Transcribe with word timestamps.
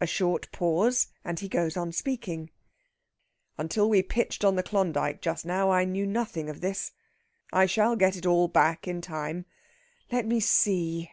A 0.00 0.06
short 0.06 0.52
pause, 0.52 1.08
and 1.24 1.40
he 1.40 1.48
goes 1.48 1.76
on 1.76 1.90
speaking: 1.90 2.50
"Until 3.58 3.90
we 3.90 4.04
pitched 4.04 4.44
on 4.44 4.54
the 4.54 4.62
Klondyke 4.62 5.20
just 5.20 5.44
now 5.44 5.72
I 5.72 5.84
knew 5.84 6.06
nothing 6.06 6.48
of 6.48 6.60
this. 6.60 6.92
I 7.52 7.66
shall 7.66 7.96
get 7.96 8.14
it 8.16 8.24
all 8.24 8.46
back 8.46 8.86
in 8.86 9.00
time. 9.00 9.46
Let 10.12 10.26
me 10.26 10.38
see!..." 10.38 11.10